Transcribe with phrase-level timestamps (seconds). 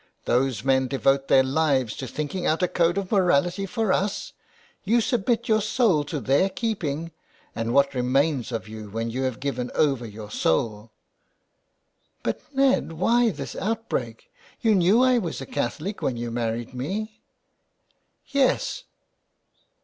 [0.25, 4.33] "Those men devote their lives to thinking out a code of morality for us!
[4.83, 7.11] You submit your soul to their keeping.
[7.53, 10.89] And what remains of you when you have given over your soul?""
[12.23, 14.31] But, Ned, why this outbreak?
[14.59, 17.21] You knew I was a Catholic when you married me.""
[18.25, 18.85] Yes